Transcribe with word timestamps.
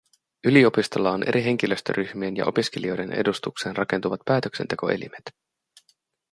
Yliopistolla 0.43 1.11
on 1.11 1.23
eri 1.27 1.43
henkilöstöryhmien 1.43 2.35
ja 2.37 2.45
opiskelijoiden 2.45 3.11
edustukseen 3.11 3.75
rakentuvat 3.75 4.19
päätöksentekoelimet. 4.25 5.23